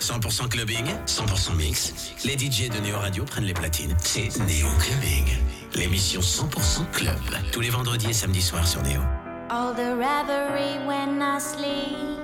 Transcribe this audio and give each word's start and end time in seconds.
100% 0.00 0.48
clubbing, 0.48 0.86
100% 1.06 1.56
mix. 1.56 2.12
Les 2.24 2.36
DJ 2.36 2.68
de 2.68 2.80
Neo 2.80 2.98
Radio 2.98 3.24
prennent 3.24 3.44
les 3.44 3.54
platines. 3.54 3.94
C'est 4.00 4.28
Neo 4.40 4.68
Clubbing, 4.78 5.26
l'émission 5.74 6.20
100% 6.20 6.90
club, 6.92 7.14
tous 7.52 7.60
les 7.60 7.70
vendredis 7.70 8.10
et 8.10 8.12
samedis 8.12 8.42
soirs 8.42 8.66
sur 8.66 8.82
Neo. 8.82 9.00
All 9.48 9.74
the 9.74 9.96
reverie 9.96 10.78
when 10.86 11.22
I 11.22 11.38
sleep, 11.38 12.20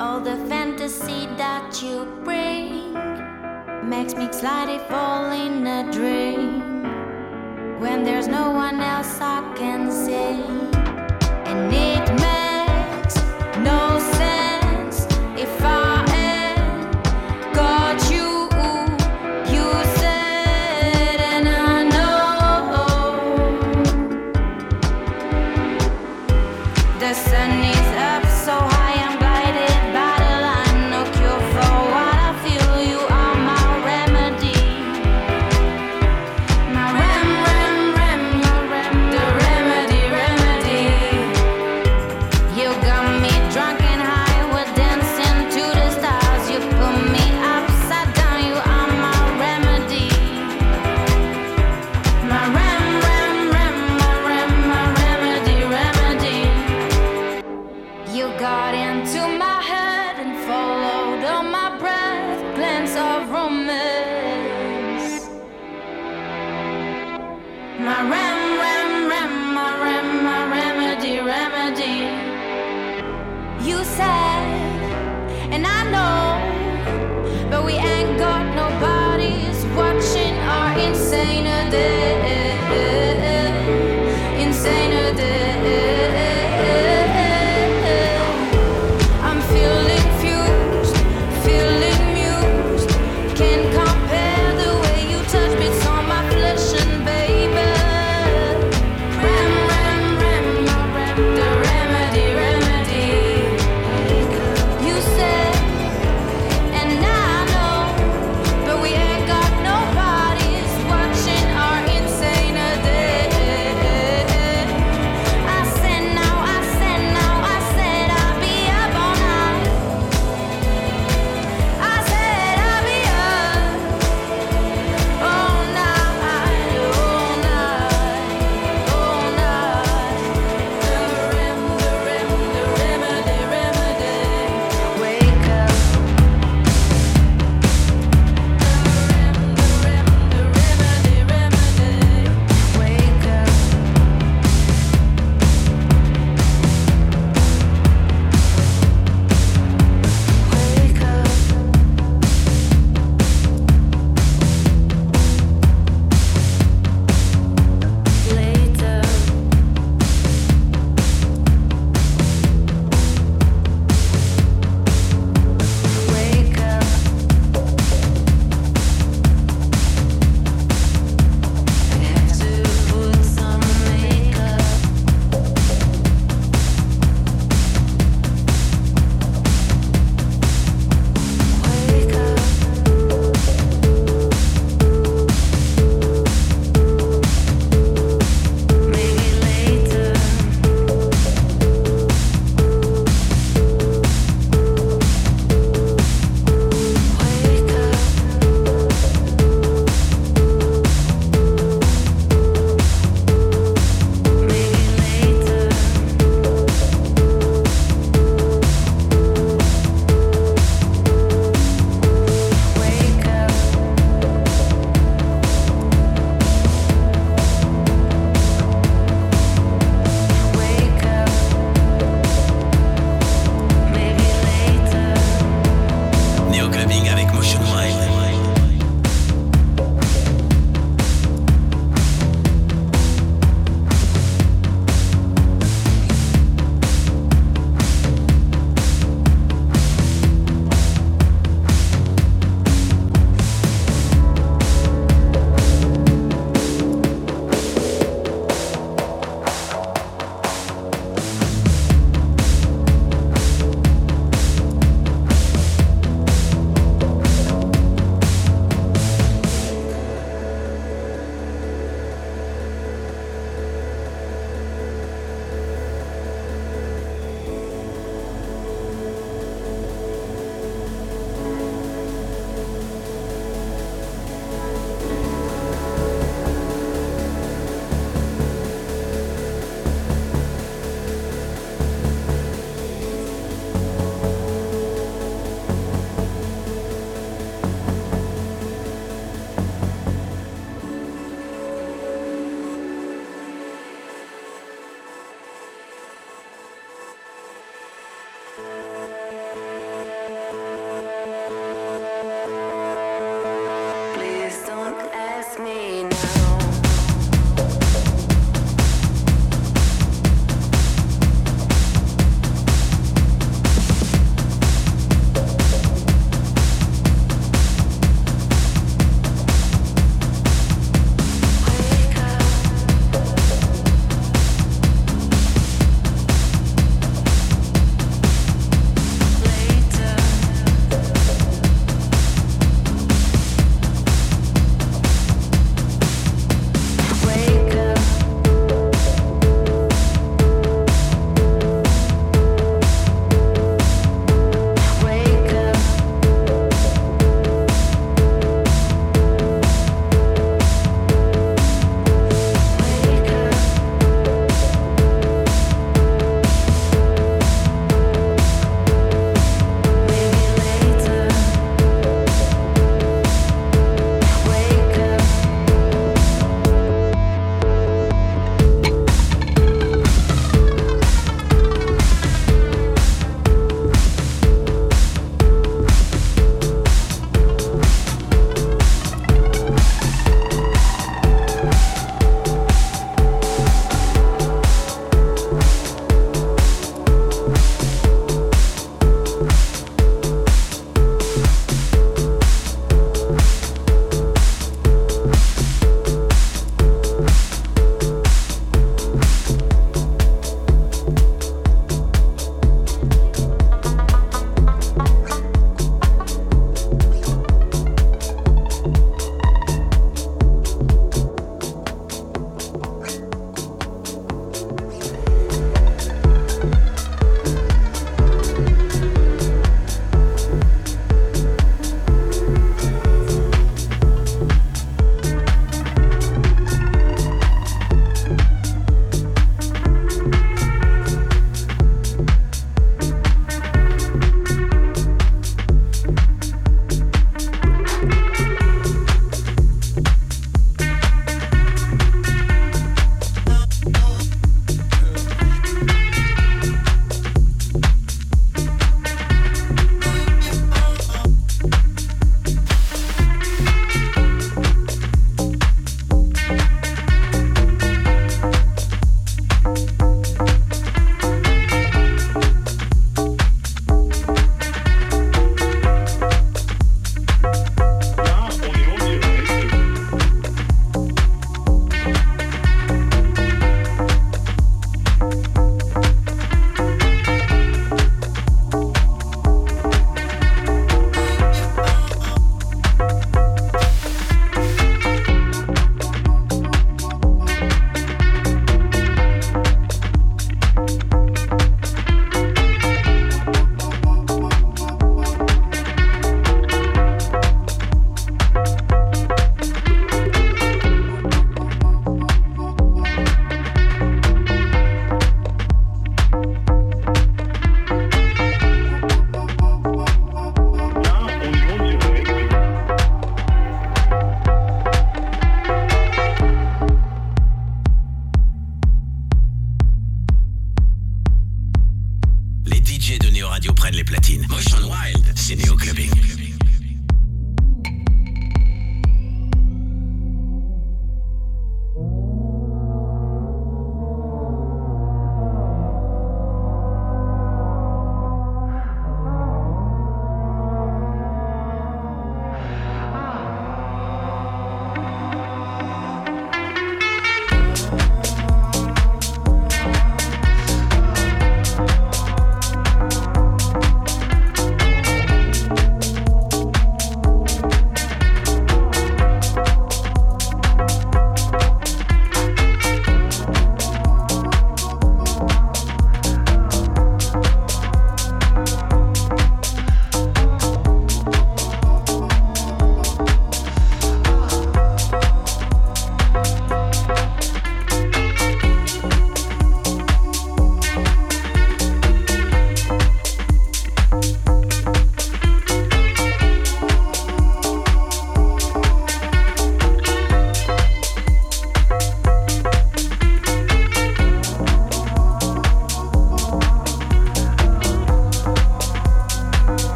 all 0.00 0.20
the 0.20 0.36
fantasy 0.48 1.28
that 1.38 1.80
you 1.82 2.06
bring, 2.24 2.94
makes 3.88 4.14
me 4.14 4.28
slightly 4.32 4.78
fall 4.88 5.30
in 5.32 5.66
a 5.66 5.90
dream. 5.92 6.62
When 7.80 8.04
there's 8.04 8.28
no 8.28 8.50
one 8.50 8.80
else 8.80 9.20
I 9.20 9.40
can 9.56 9.90
see, 9.90 10.42
and 11.46 11.72
it 11.72 12.10
makes 12.20 13.16
no 13.64 13.98
sense. 13.98 14.19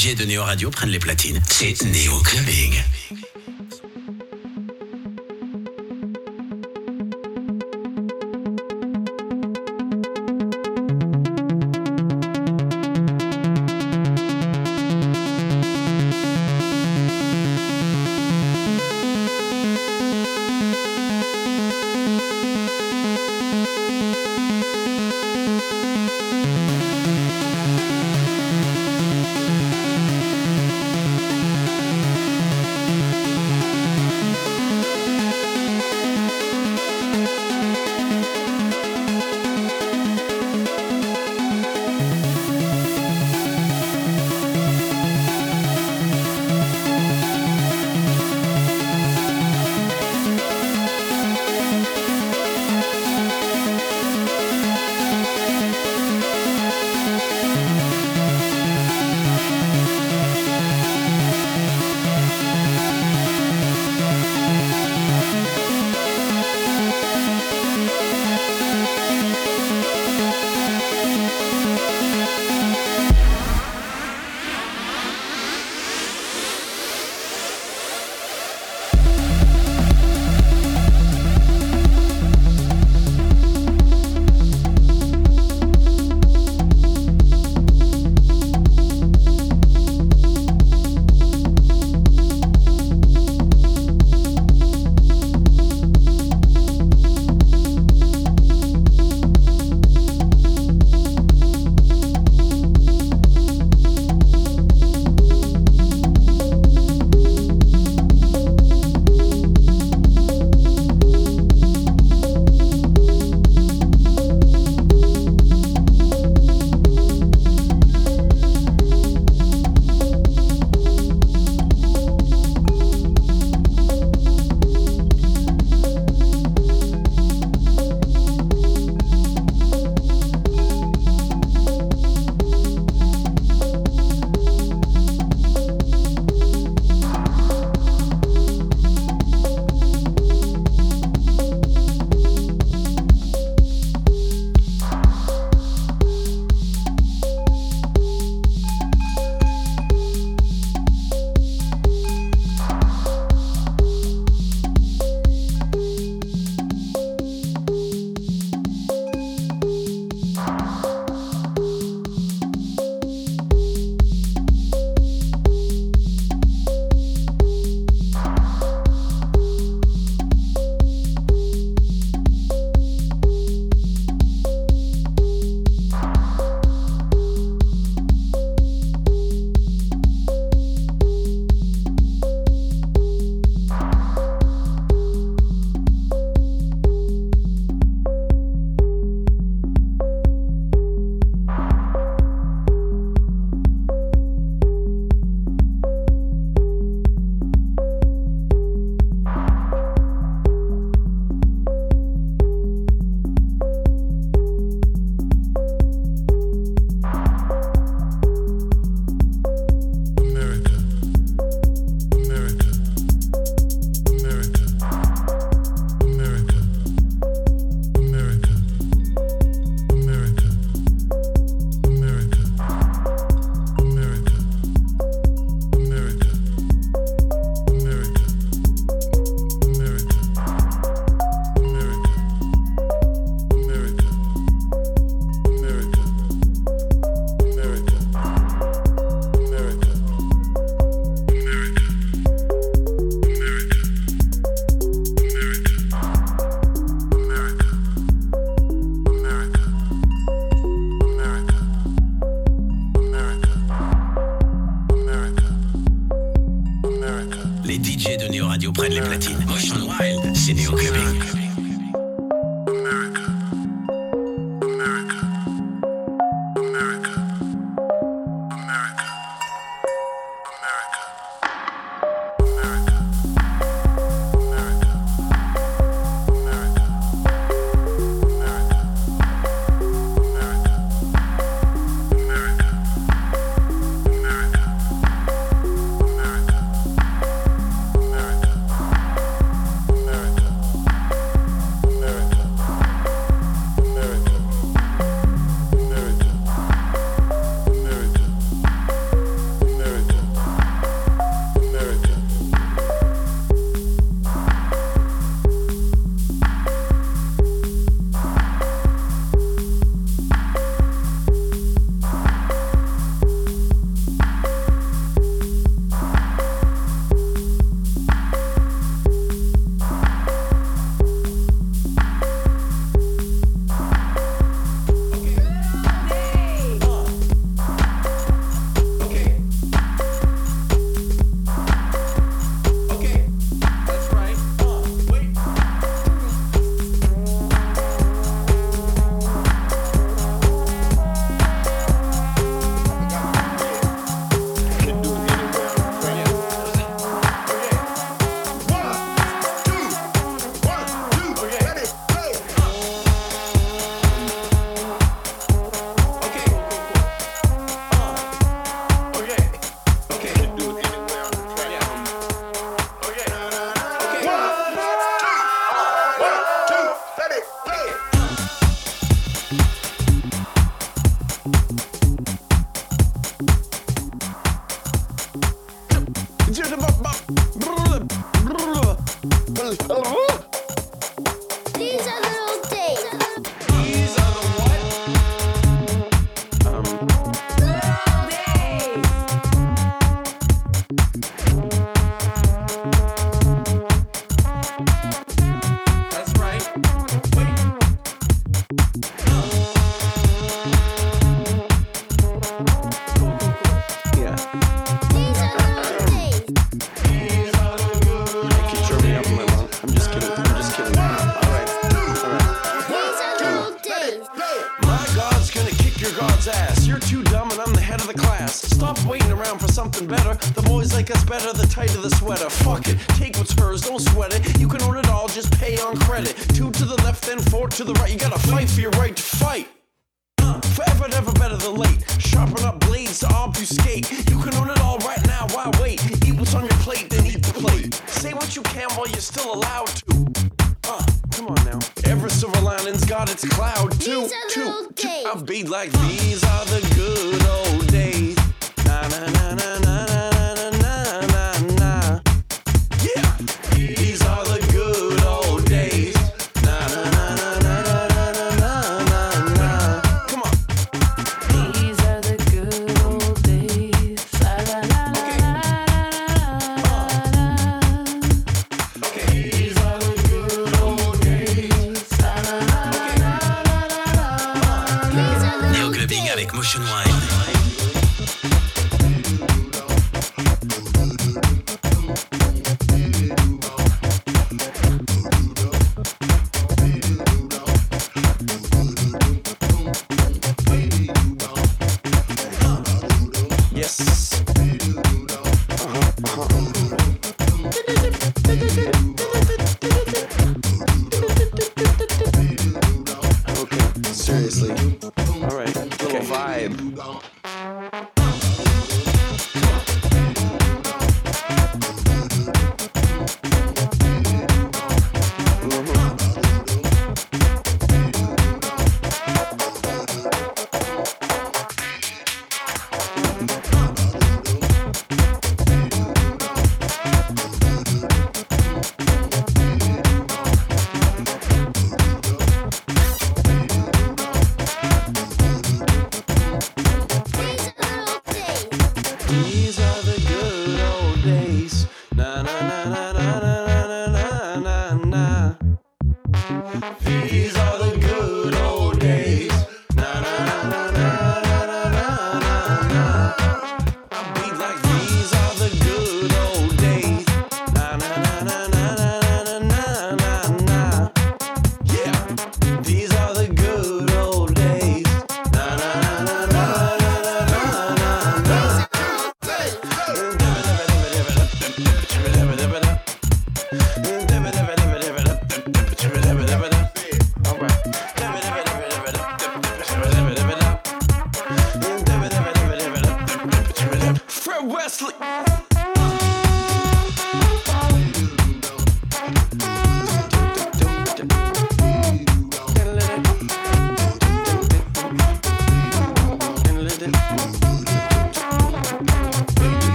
DJ 0.00 0.14
de 0.14 0.24
Néo 0.24 0.42
Radio 0.44 0.70
prennent 0.70 0.88
les 0.88 0.98
platines. 0.98 1.42
C'est 1.46 1.82
Néo 1.84 2.18
Clubbing. 2.20 2.72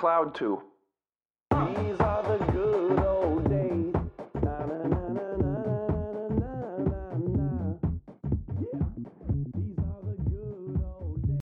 cloud 0.00 0.34
to? 0.34 0.62